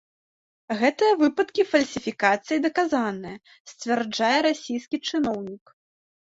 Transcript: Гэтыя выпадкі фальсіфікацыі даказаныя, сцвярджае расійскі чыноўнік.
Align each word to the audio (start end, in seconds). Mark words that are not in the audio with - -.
Гэтыя 0.79 1.17
выпадкі 1.21 1.65
фальсіфікацыі 1.73 2.63
даказаныя, 2.65 3.37
сцвярджае 3.73 4.33
расійскі 4.49 4.97
чыноўнік. 5.07 5.63